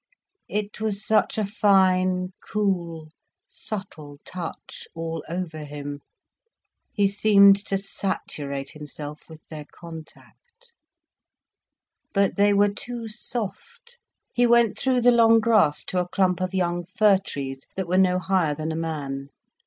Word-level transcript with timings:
It 0.49 0.81
was 0.81 1.05
such 1.05 1.37
a 1.37 1.45
fine, 1.45 2.33
cool, 2.43 3.09
subtle 3.45 4.17
touch 4.25 4.87
all 4.95 5.23
over 5.29 5.63
him, 5.63 5.99
he 6.91 7.07
seemed 7.07 7.55
to 7.67 7.77
saturate 7.77 8.71
himself 8.71 9.29
with 9.29 9.41
their 9.49 9.67
contact. 9.71 10.73
But 12.15 12.35
they 12.35 12.51
were 12.51 12.73
too 12.73 13.07
soft. 13.07 13.99
He 14.33 14.47
went 14.47 14.75
through 14.75 15.01
the 15.01 15.11
long 15.11 15.39
grass 15.39 15.83
to 15.83 15.99
a 15.99 16.07
clump 16.09 16.41
of 16.41 16.55
young 16.55 16.83
fir 16.83 17.19
trees, 17.19 17.67
that 17.75 17.87
were 17.87 17.95
no 17.99 18.17
higher 18.17 18.55
than 18.55 18.71
a 18.71 18.75
man. 18.75 19.27